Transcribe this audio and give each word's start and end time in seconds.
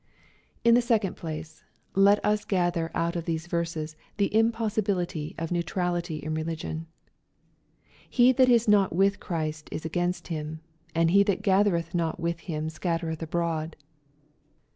In 0.63 0.73
the 0.73 0.81
second 0.81 1.15
place, 1.15 1.63
let 1.93 2.17
us 2.25 2.43
gather 2.43 2.89
out 2.95 3.15
of 3.15 3.25
these 3.25 3.45
verses 3.45 3.95
the 4.17 4.33
impossibility 4.35 5.35
of 5.37 5.51
neutrality 5.51 6.15
in 6.17 6.33
religion." 6.33 6.87
He 8.09 8.31
that 8.31 8.49
is 8.49 8.67
not 8.67 8.95
with 8.95 9.19
Christ 9.19 9.69
is 9.71 9.85
against 9.85 10.29
him, 10.29 10.61
and 10.95 11.11
ho 11.11 11.21
that 11.25 11.43
gathereth 11.43 11.93
not 11.93 12.19
with 12.19 12.39
him 12.39 12.67
scattereth 12.71 13.21
abroad.'' 13.21 13.75